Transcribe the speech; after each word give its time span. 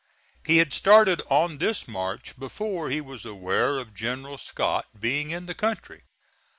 He 0.43 0.57
had 0.57 0.73
started 0.73 1.21
on 1.29 1.59
this 1.59 1.87
march 1.87 2.35
before 2.39 2.89
he 2.89 2.99
was 3.01 3.23
aware 3.23 3.77
of 3.77 3.93
General 3.93 4.39
Scott 4.39 4.87
being 4.99 5.29
in 5.29 5.45
the 5.45 5.53
country. 5.53 6.01